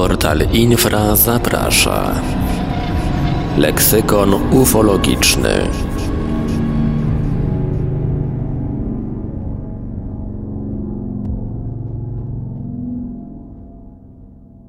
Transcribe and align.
Portal 0.00 0.40
Infra 0.52 1.16
zaprasza. 1.16 2.14
Leksykon 3.58 4.34
ufologiczny. 4.52 5.66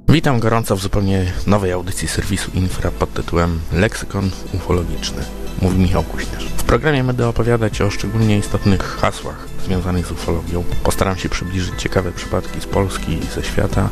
Witam 0.07 0.39
gorąco 0.39 0.75
w 0.75 0.81
zupełnie 0.81 1.33
nowej 1.47 1.71
audycji 1.71 2.07
serwisu 2.07 2.51
Infra 2.53 2.91
pod 2.91 3.13
tytułem 3.13 3.59
Leksykon 3.73 4.29
ufologiczny. 4.53 5.40
Mówi 5.61 5.79
Michał 5.79 6.03
Kuśnierz. 6.03 6.45
W 6.45 6.63
programie 6.63 7.03
będę 7.03 7.27
opowiadać 7.27 7.81
o 7.81 7.89
szczególnie 7.89 8.37
istotnych 8.37 8.83
hasłach 8.83 9.47
związanych 9.65 10.05
z 10.05 10.11
ufologią. 10.11 10.63
Postaram 10.83 11.17
się 11.17 11.29
przybliżyć 11.29 11.81
ciekawe 11.81 12.11
przypadki 12.11 12.61
z 12.61 12.65
Polski 12.65 13.13
i 13.13 13.25
ze 13.35 13.43
świata, 13.43 13.89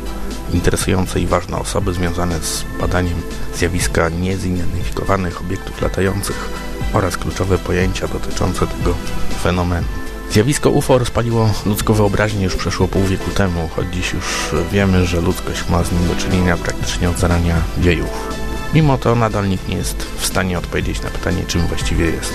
interesujące 0.52 1.20
i 1.20 1.26
ważne 1.26 1.56
osoby 1.58 1.94
związane 1.94 2.40
z 2.40 2.64
badaniem 2.80 3.22
zjawiska 3.54 4.08
niezidentyfikowanych 4.08 5.40
obiektów 5.40 5.82
latających 5.82 6.50
oraz 6.92 7.16
kluczowe 7.16 7.58
pojęcia 7.58 8.08
dotyczące 8.08 8.66
tego 8.66 8.94
fenomenu. 9.42 9.86
Zjawisko 10.30 10.70
UFO 10.70 10.98
rozpaliło 10.98 11.52
ludzką 11.66 11.94
wyobraźnię 11.94 12.44
już 12.44 12.56
przeszło 12.56 12.88
pół 12.88 13.04
wieku 13.04 13.30
temu, 13.30 13.68
choć 13.76 13.86
dziś 13.92 14.12
już 14.12 14.24
wiemy, 14.72 15.06
że 15.06 15.20
ludzkość 15.20 15.68
ma 15.68 15.84
z 15.84 15.92
nim 15.92 16.08
do 16.08 16.14
czynienia 16.14 16.56
praktycznie 16.56 17.10
od 17.10 17.18
zarania 17.18 17.56
dziejów. 17.78 18.39
Mimo 18.74 18.98
to 18.98 19.14
nadal 19.14 19.48
nikt 19.48 19.68
nie 19.68 19.76
jest 19.76 20.06
w 20.18 20.26
stanie 20.26 20.58
odpowiedzieć 20.58 21.02
na 21.02 21.10
pytanie, 21.10 21.44
czym 21.46 21.66
właściwie 21.66 22.04
jest. 22.04 22.32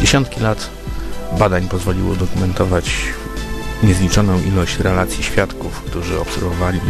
Dziesiątki 0.00 0.40
lat 0.40 0.70
badań 1.38 1.68
pozwoliło 1.68 2.16
dokumentować 2.16 2.90
niezliczoną 3.82 4.42
ilość 4.42 4.78
relacji 4.78 5.24
świadków, 5.24 5.82
którzy 5.82 6.20
obserwowali 6.20 6.80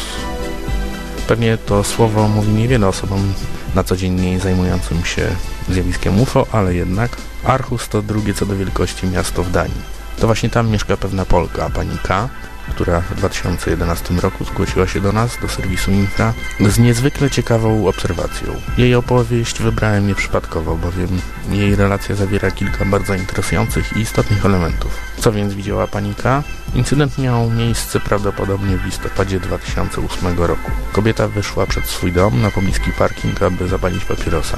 Pewnie 1.28 1.58
to 1.58 1.84
słowo 1.84 2.28
mówi 2.28 2.54
niewiele 2.54 2.88
osobom 2.88 3.34
na 3.76 3.84
co 3.84 3.96
dzień 3.96 4.40
zajmującym 4.40 5.06
się 5.06 5.28
zjawiskiem 5.70 6.22
UFO, 6.22 6.46
ale 6.52 6.76
jednak 6.76 7.18
Archus 7.48 7.90
to 7.90 8.02
drugie 8.02 8.34
co 8.34 8.46
do 8.46 8.56
wielkości 8.56 9.08
miasto 9.08 9.44
w 9.44 9.52
Danii. 9.52 9.82
To 10.20 10.28
właśnie 10.28 10.50
tam 10.50 10.70
mieszka 10.70 10.98
pewna 10.98 11.26
Polka, 11.26 11.70
pani 11.70 11.98
K., 12.04 12.30
która 12.70 13.02
w 13.02 13.16
2011 13.16 14.14
roku 14.14 14.46
zgłosiła 14.46 14.88
się 14.88 15.02
do 15.02 15.12
nas, 15.12 15.38
do 15.42 15.48
serwisu 15.48 15.92
Infra, 15.92 16.34
z 16.60 16.80
niezwykle 16.80 17.30
ciekawą 17.30 17.88
obserwacją. 17.88 18.48
Jej 18.78 18.96
opowieść 18.96 19.62
wybrałem 19.62 20.08
nieprzypadkowo, 20.08 20.76
bowiem 20.76 21.22
jej 21.50 21.76
relacja 21.76 22.16
zawiera 22.16 22.52
kilka 22.52 22.86
bardzo 22.86 23.16
interesujących 23.16 23.98
i 23.98 24.00
istotnych 24.00 24.46
elementów. 24.46 24.98
Co 25.18 25.32
więc 25.32 25.54
widziała 25.54 25.88
pani 25.88 26.16
K? 26.16 26.44
Incydent 26.76 27.18
miał 27.18 27.50
miejsce 27.50 28.00
prawdopodobnie 28.00 28.78
w 28.78 28.86
listopadzie 28.86 29.40
2008 29.40 30.40
roku. 30.40 30.72
Kobieta 30.92 31.28
wyszła 31.28 31.66
przed 31.66 31.86
swój 31.86 32.12
dom 32.12 32.42
na 32.42 32.52
pobliski 32.52 32.92
parking, 32.92 33.44
aby 33.44 33.68
zapalić 33.68 34.06
papierosa. 34.06 34.58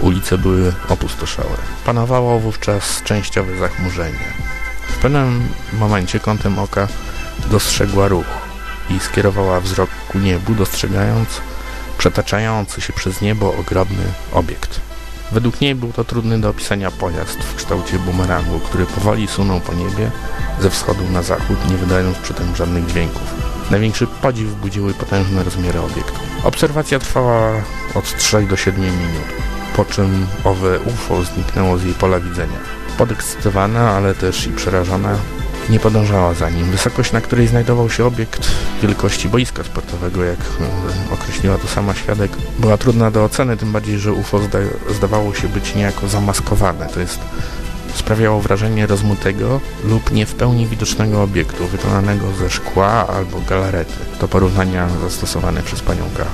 Ulice 0.00 0.38
były 0.38 0.72
opustoszałe. 0.88 1.56
Panowało 1.84 2.38
wówczas 2.38 3.02
częściowe 3.02 3.58
zachmurzenie. 3.58 4.32
W 4.88 4.98
pewnym 4.98 5.48
momencie 5.72 6.20
kątem 6.20 6.58
oka 6.58 6.88
dostrzegła 7.50 8.08
ruch 8.08 8.26
i 8.90 9.00
skierowała 9.00 9.60
wzrok 9.60 9.90
ku 10.08 10.18
niebu, 10.18 10.54
dostrzegając 10.54 11.28
przetaczający 11.98 12.80
się 12.80 12.92
przez 12.92 13.20
niebo 13.20 13.54
ogromny 13.54 14.04
obiekt. 14.32 14.80
Według 15.32 15.60
niej 15.60 15.74
był 15.74 15.92
to 15.92 16.04
trudny 16.04 16.40
do 16.40 16.48
opisania 16.48 16.90
pojazd 16.90 17.38
w 17.38 17.54
kształcie 17.54 17.98
bumerangu, 17.98 18.60
który 18.60 18.86
powoli 18.86 19.28
sunął 19.28 19.60
po 19.60 19.74
niebie 19.74 20.10
ze 20.60 20.70
wschodu 20.70 21.04
na 21.10 21.22
zachód, 21.22 21.70
nie 21.70 21.76
wydając 21.76 22.18
przy 22.18 22.34
tym 22.34 22.56
żadnych 22.56 22.86
dźwięków. 22.86 23.34
Największy 23.70 24.06
podziw 24.06 24.54
budziły 24.54 24.94
potężne 24.94 25.44
rozmiary 25.44 25.80
obiektu. 25.80 26.20
Obserwacja 26.44 26.98
trwała 26.98 27.52
od 27.94 28.16
3 28.16 28.42
do 28.42 28.56
7 28.56 28.80
minut, 28.82 29.47
po 29.78 29.84
czym 29.84 30.26
owe 30.44 30.80
UFO 30.80 31.24
zniknęło 31.24 31.78
z 31.78 31.84
jej 31.84 31.94
pola 31.94 32.20
widzenia. 32.20 32.58
Podekscytowana, 32.98 33.90
ale 33.90 34.14
też 34.14 34.46
i 34.46 34.50
przerażona, 34.50 35.16
nie 35.70 35.80
podążała 35.80 36.34
za 36.34 36.50
nim. 36.50 36.70
Wysokość, 36.70 37.12
na 37.12 37.20
której 37.20 37.46
znajdował 37.46 37.90
się 37.90 38.04
obiekt 38.04 38.50
wielkości 38.82 39.28
boiska 39.28 39.64
sportowego, 39.64 40.24
jak 40.24 40.38
e, 40.38 41.14
określiła 41.14 41.58
to 41.58 41.68
sama 41.68 41.94
świadek, 41.94 42.30
była 42.58 42.76
trudna 42.76 43.10
do 43.10 43.24
oceny, 43.24 43.56
tym 43.56 43.72
bardziej, 43.72 43.98
że 43.98 44.12
UFO 44.12 44.38
zda 44.38 44.58
zdawało 44.90 45.34
się 45.34 45.48
być 45.48 45.74
niejako 45.74 46.08
zamaskowane. 46.08 46.86
To 46.86 47.00
jest 47.00 47.20
sprawiało 47.94 48.40
wrażenie 48.40 48.86
rozmutego 48.86 49.60
lub 49.84 50.12
nie 50.12 50.26
w 50.26 50.34
pełni 50.34 50.66
widocznego 50.66 51.22
obiektu, 51.22 51.66
wykonanego 51.66 52.32
ze 52.32 52.50
szkła 52.50 53.06
albo 53.06 53.40
galarety. 53.40 53.94
To 54.20 54.28
porównania 54.28 54.88
zastosowane 55.02 55.62
przez 55.62 55.80
panią 55.80 56.04
K. 56.16 56.24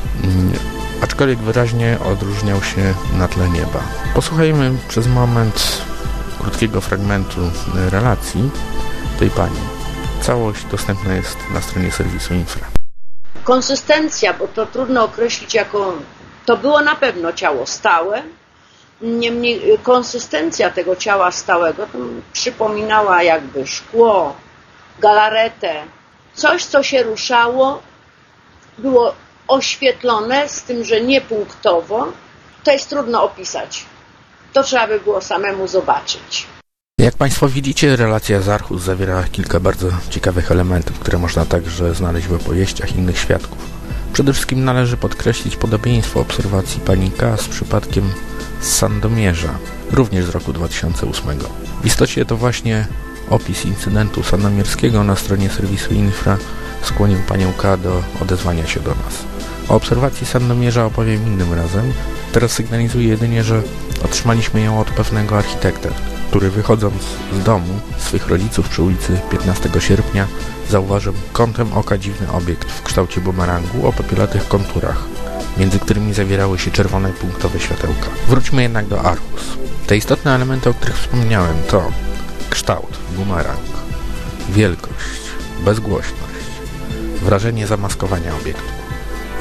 Aczkolwiek 1.05 1.39
wyraźnie 1.39 1.99
odróżniał 2.05 2.63
się 2.63 2.95
na 3.19 3.29
tle 3.29 3.49
nieba. 3.49 3.83
Posłuchajmy 4.15 4.71
przez 4.89 5.07
moment 5.07 5.83
krótkiego 6.41 6.81
fragmentu 6.81 7.41
relacji 7.91 8.51
tej 9.19 9.31
pani. 9.31 9.61
Całość 10.21 10.65
dostępna 10.65 11.15
jest 11.15 11.37
na 11.55 11.61
stronie 11.61 11.91
serwisu 11.93 12.35
Infra. 12.35 12.67
Konsystencja, 13.45 14.35
bo 14.35 14.49
to 14.49 14.67
trudno 14.67 15.05
określić 15.05 15.55
jako... 15.55 15.95
To 16.47 16.57
było 16.57 16.81
na 16.81 16.95
pewno 16.95 17.33
ciało 17.33 17.67
stałe, 17.67 18.23
niemniej 19.03 19.79
konsystencja 19.83 20.71
tego 20.71 20.97
ciała 20.97 21.31
stałego 21.31 21.87
przypominała 22.33 23.23
jakby 23.23 23.67
szkło, 23.67 24.37
galaretę, 24.99 25.75
coś, 26.35 26.65
co 26.65 26.83
się 26.83 27.03
ruszało, 27.03 27.83
było 28.79 29.15
oświetlone, 29.49 30.49
z 30.49 30.63
tym, 30.63 30.85
że 30.85 31.01
nie 31.01 31.21
punktowo. 31.21 32.13
To 32.65 32.73
jest 32.73 32.91
trudno 32.91 33.25
opisać. 33.25 33.85
To 34.53 34.63
trzeba 34.63 34.87
by 34.87 35.01
było 35.01 35.21
samemu 35.21 35.69
zobaczyć. 35.69 36.47
Jak 36.99 37.17
Państwo 37.17 37.49
widzicie, 37.49 37.97
relacja 37.97 38.41
z 38.41 38.49
Archus 38.49 38.83
zawiera 38.83 39.25
kilka 39.33 39.61
bardzo 39.61 39.89
ciekawych 40.11 40.53
elementów, 40.53 40.99
które 40.99 41.19
można 41.19 41.45
także 41.45 41.95
znaleźć 41.95 42.27
w 42.27 42.35
opowieściach 42.35 42.97
innych 42.97 43.19
świadków. 43.19 43.59
Przede 44.13 44.33
wszystkim 44.33 44.65
należy 44.65 44.97
podkreślić 44.97 45.57
podobieństwo 45.57 46.21
obserwacji 46.21 46.81
panika 46.81 47.37
z 47.37 47.49
przypadkiem 47.49 48.13
Sandomierza, 48.61 49.59
również 49.91 50.25
z 50.25 50.29
roku 50.29 50.53
2008. 50.53 51.39
W 51.83 51.87
istocie 51.87 52.25
to 52.25 52.37
właśnie 52.37 52.87
opis 53.31 53.65
incydentu 53.65 54.23
sandomierskiego 54.23 55.05
na 55.05 55.17
stronie 55.17 55.51
serwisu 55.51 55.95
Infra 55.95 56.39
skłonił 56.83 57.19
panią 57.29 57.53
K 57.53 57.77
do 57.77 58.03
odezwania 58.23 58.67
się 58.67 58.81
do 58.81 58.91
nas. 58.91 59.34
O 59.69 59.75
obserwacji 59.75 60.27
Sandomierza 60.27 60.87
opowiem 60.87 61.27
innym 61.27 61.55
razem. 61.55 61.93
Teraz 62.33 62.53
sygnalizuję 62.53 63.09
jedynie, 63.09 63.45
że 63.45 63.63
otrzymaliśmy 64.05 64.61
ją 64.61 64.81
od 64.81 64.91
pewnego 64.91 65.39
architekta, 65.39 65.89
który 66.29 66.51
wychodząc 66.51 67.03
z 67.33 67.45
domu 67.45 67.81
swych 67.99 68.29
rodziców 68.29 68.69
przy 68.69 68.83
ulicy 68.83 69.21
15 69.31 69.71
sierpnia 69.79 70.27
zauważył 70.71 71.15
kątem 71.33 71.73
oka 71.73 71.99
dziwny 71.99 72.33
obiekt 72.33 72.71
w 72.71 72.83
kształcie 72.83 73.21
bumerangu 73.21 73.89
o 73.89 73.93
popielatych 73.93 74.49
konturach, 74.49 75.05
między 75.57 75.79
którymi 75.79 76.15
zawierały 76.15 76.59
się 76.59 76.71
czerwone 76.71 77.13
punktowe 77.13 77.61
światełka. 77.61 78.09
Wróćmy 78.29 78.63
jednak 78.63 78.87
do 78.87 79.03
Archus. 79.03 79.43
Te 79.87 79.97
istotne 79.97 80.35
elementy, 80.35 80.71
o 80.71 80.75
których 80.75 80.99
wspomniałem 80.99 81.57
to 81.71 81.93
kształt, 82.51 82.99
bumerang, 83.17 83.59
wielkość, 84.49 85.21
bezgłośność, 85.65 86.45
wrażenie 87.23 87.67
zamaskowania 87.67 88.37
obiektu. 88.43 88.84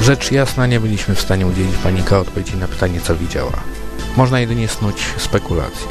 Rzecz 0.03 0.31
jasna 0.31 0.67
nie 0.67 0.79
byliśmy 0.79 1.15
w 1.15 1.21
stanie 1.21 1.47
udzielić 1.47 1.75
panika 1.75 2.19
odpowiedzi 2.19 2.57
na 2.57 2.67
pytanie, 2.67 3.01
co 3.01 3.15
widziała. 3.15 3.51
Można 4.17 4.39
jedynie 4.39 4.67
snuć 4.67 5.05
spekulacje. 5.17 5.87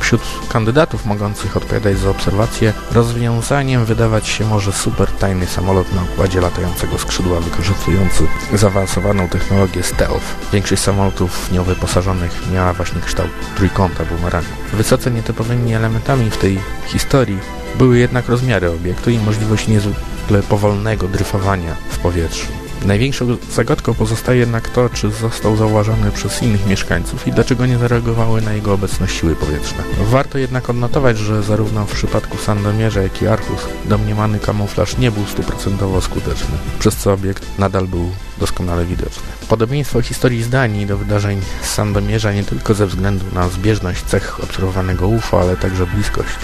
Wśród 0.00 0.22
kandydatów 0.48 1.06
mogących 1.06 1.56
odpowiadać 1.56 1.98
za 1.98 2.10
obserwacje, 2.10 2.72
rozwiązaniem 2.92 3.84
wydawać 3.84 4.28
się 4.28 4.44
może 4.44 4.72
super 4.72 5.10
tajny 5.10 5.46
samolot 5.46 5.92
na 5.92 6.02
układzie 6.02 6.40
latającego 6.40 6.98
skrzydła 6.98 7.40
wykorzystujący 7.40 8.26
zaawansowaną 8.54 9.28
technologię 9.28 9.82
stealth. 9.82 10.50
Większość 10.52 10.82
samolotów 10.82 11.52
nią 11.52 11.64
wyposażonych 11.64 12.52
miała 12.52 12.72
właśnie 12.72 13.00
kształt 13.00 13.30
trójkąta 13.56 14.04
bumerangu. 14.04 14.52
Wysoce 14.72 15.10
nietypowymi 15.10 15.74
elementami 15.74 16.30
w 16.30 16.36
tej 16.36 16.58
historii 16.86 17.38
były 17.78 17.98
jednak 17.98 18.28
rozmiary 18.28 18.70
obiektu 18.70 19.10
i 19.10 19.18
możliwość 19.18 19.68
niezwykle 19.68 20.42
powolnego 20.48 21.08
dryfowania 21.08 21.74
w 21.88 21.98
powietrzu. 21.98 22.65
Największą 22.84 23.36
zagadką 23.52 23.94
pozostaje 23.94 24.40
jednak 24.40 24.68
to, 24.68 24.88
czy 24.88 25.10
został 25.10 25.56
zauważony 25.56 26.10
przez 26.10 26.42
innych 26.42 26.66
mieszkańców 26.66 27.28
i 27.28 27.32
dlaczego 27.32 27.66
nie 27.66 27.78
zareagowały 27.78 28.42
na 28.42 28.52
jego 28.52 28.72
obecność 28.72 29.20
siły 29.20 29.36
powietrzne. 29.36 29.84
Warto 30.00 30.38
jednak 30.38 30.70
odnotować, 30.70 31.18
że 31.18 31.42
zarówno 31.42 31.86
w 31.86 31.94
przypadku 31.94 32.38
Sandomierza, 32.38 33.02
jak 33.02 33.22
i 33.22 33.26
Archus 33.26 33.66
domniemany 33.84 34.38
kamuflaż 34.38 34.98
nie 34.98 35.10
był 35.10 35.26
stuprocentowo 35.26 36.00
skuteczny, 36.00 36.56
przez 36.78 36.96
co 36.96 37.12
obiekt 37.12 37.58
nadal 37.58 37.86
był 37.86 38.10
doskonale 38.38 38.84
widoczny. 38.84 39.22
Podobieństwo 39.48 40.02
historii 40.02 40.42
z 40.42 40.48
Danii 40.48 40.86
do 40.86 40.98
wydarzeń 40.98 41.40
z 41.62 41.68
Sandomierza 41.68 42.32
nie 42.32 42.44
tylko 42.44 42.74
ze 42.74 42.86
względu 42.86 43.24
na 43.32 43.48
zbieżność 43.48 44.04
cech 44.04 44.44
obserwowanego 44.44 45.08
UFO, 45.08 45.40
ale 45.40 45.56
także 45.56 45.86
bliskość 45.86 46.36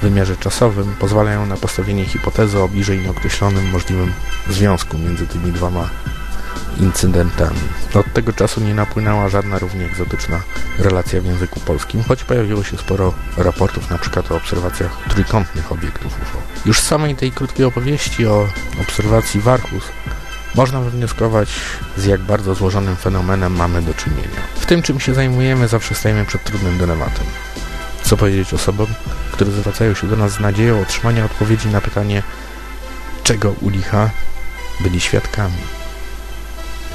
w 0.00 0.02
wymiarze 0.02 0.36
czasowym 0.36 0.94
pozwalają 0.98 1.46
na 1.46 1.56
postawienie 1.56 2.06
hipotezy 2.06 2.60
o 2.60 2.68
bliżej 2.68 2.98
nieokreślonym 2.98 3.70
możliwym 3.70 4.12
związku 4.50 4.98
między 4.98 5.26
tymi 5.26 5.52
dwoma 5.52 5.90
incydentami. 6.80 7.60
Od 7.94 8.12
tego 8.12 8.32
czasu 8.32 8.60
nie 8.60 8.74
napłynęła 8.74 9.28
żadna 9.28 9.58
równie 9.58 9.86
egzotyczna 9.86 10.40
relacja 10.78 11.20
w 11.20 11.24
języku 11.24 11.60
polskim, 11.60 12.02
choć 12.02 12.24
pojawiło 12.24 12.64
się 12.64 12.76
sporo 12.76 13.14
raportów 13.36 13.90
np. 13.90 14.22
o 14.30 14.36
obserwacjach 14.36 14.96
trójkątnych 15.08 15.72
obiektów 15.72 16.22
UFO. 16.22 16.38
Już 16.66 16.80
z 16.80 16.86
samej 16.86 17.16
tej 17.16 17.32
krótkiej 17.32 17.66
opowieści 17.66 18.26
o 18.26 18.48
obserwacji 18.80 19.40
Warchus 19.40 19.84
można 20.54 20.80
wywnioskować, 20.80 21.48
z 21.96 22.04
jak 22.04 22.20
bardzo 22.20 22.54
złożonym 22.54 22.96
fenomenem 22.96 23.52
mamy 23.52 23.82
do 23.82 23.94
czynienia. 23.94 24.40
W 24.54 24.66
tym, 24.66 24.82
czym 24.82 25.00
się 25.00 25.14
zajmujemy, 25.14 25.68
zawsze 25.68 25.94
stajemy 25.94 26.24
przed 26.24 26.44
trudnym 26.44 26.78
dylematem. 26.78 27.26
Co 28.02 28.16
powiedzieć 28.16 28.54
osobom, 28.54 28.86
które 29.32 29.50
zwracają 29.50 29.94
się 29.94 30.08
do 30.08 30.16
nas 30.16 30.32
z 30.32 30.40
nadzieją 30.40 30.80
otrzymania 30.80 31.24
odpowiedzi 31.24 31.68
na 31.68 31.80
pytanie, 31.80 32.22
czego 33.24 33.54
u 33.60 33.68
licha 33.68 34.10
byli 34.80 35.00
świadkami. 35.00 35.80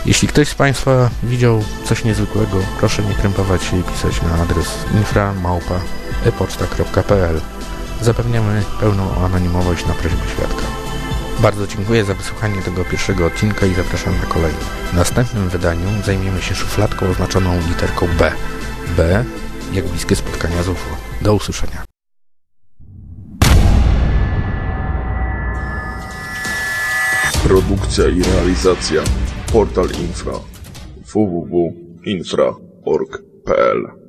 Jeśli 0.05 0.27
ktoś 0.27 0.47
z 0.47 0.55
Państwa 0.55 1.09
widział 1.23 1.63
coś 1.85 2.03
niezwykłego, 2.03 2.57
proszę 2.79 3.03
nie 3.03 3.13
krępować 3.13 3.63
się 3.63 3.79
i 3.79 3.83
pisać 3.83 4.21
na 4.21 4.33
adres 4.33 4.67
infra.małpa.epoczta.pl 4.93 7.41
Zapewniamy 8.01 8.63
pełną 8.79 9.25
anonimowość 9.25 9.85
na 9.85 9.93
prośbę 9.93 10.21
świadka. 10.35 10.64
Bardzo 11.39 11.67
dziękuję 11.67 12.05
za 12.05 12.13
wysłuchanie 12.13 12.61
tego 12.61 12.85
pierwszego 12.85 13.25
odcinka 13.25 13.65
i 13.65 13.73
zapraszam 13.73 14.17
na 14.17 14.25
kolejny. 14.25 14.59
W 14.91 14.93
następnym 14.93 15.49
wydaniu 15.49 15.87
zajmiemy 16.05 16.41
się 16.41 16.55
szufladką 16.55 17.09
oznaczoną 17.09 17.59
literką 17.67 18.07
B. 18.19 18.31
B 18.97 19.25
jak 19.73 19.85
bliskie 19.85 20.15
spotkania 20.15 20.63
z 20.63 20.67
UFO. 20.67 20.95
Do 21.21 21.33
usłyszenia. 21.33 21.83
Produkcja 27.43 28.07
i 28.07 28.23
realizacja 28.23 29.01
Portal 29.53 29.87
Infra 30.01 30.33
www.infra.org.pl 31.13 34.04